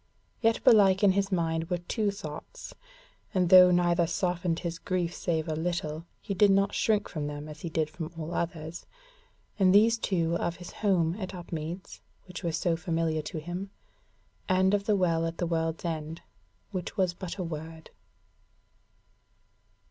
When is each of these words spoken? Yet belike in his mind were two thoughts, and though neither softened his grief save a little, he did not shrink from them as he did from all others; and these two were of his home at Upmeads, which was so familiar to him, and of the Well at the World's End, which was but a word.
Yet 0.41 0.63
belike 0.63 1.03
in 1.03 1.11
his 1.11 1.31
mind 1.31 1.69
were 1.69 1.77
two 1.77 2.09
thoughts, 2.09 2.73
and 3.35 3.49
though 3.49 3.69
neither 3.69 4.07
softened 4.07 4.57
his 4.61 4.79
grief 4.79 5.13
save 5.13 5.47
a 5.47 5.55
little, 5.55 6.07
he 6.19 6.33
did 6.33 6.49
not 6.49 6.73
shrink 6.73 7.07
from 7.07 7.27
them 7.27 7.47
as 7.47 7.61
he 7.61 7.69
did 7.69 7.87
from 7.87 8.11
all 8.17 8.33
others; 8.33 8.87
and 9.59 9.75
these 9.75 9.99
two 9.99 10.31
were 10.31 10.41
of 10.41 10.55
his 10.55 10.71
home 10.71 11.15
at 11.19 11.35
Upmeads, 11.35 12.01
which 12.25 12.43
was 12.43 12.57
so 12.57 12.75
familiar 12.75 13.21
to 13.21 13.37
him, 13.39 13.69
and 14.49 14.73
of 14.73 14.85
the 14.85 14.95
Well 14.95 15.23
at 15.27 15.37
the 15.37 15.45
World's 15.45 15.85
End, 15.85 16.21
which 16.71 16.97
was 16.97 17.13
but 17.13 17.37
a 17.37 17.43
word. 17.43 17.91